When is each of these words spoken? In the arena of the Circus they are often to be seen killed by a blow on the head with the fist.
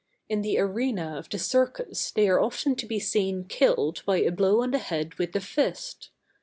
In 0.27 0.41
the 0.41 0.57
arena 0.57 1.15
of 1.15 1.29
the 1.29 1.37
Circus 1.37 2.09
they 2.09 2.27
are 2.27 2.39
often 2.41 2.75
to 2.77 2.87
be 2.87 2.97
seen 2.99 3.43
killed 3.43 4.01
by 4.03 4.17
a 4.21 4.31
blow 4.31 4.63
on 4.63 4.71
the 4.71 4.79
head 4.79 5.13
with 5.19 5.33
the 5.33 5.41
fist. 5.41 6.09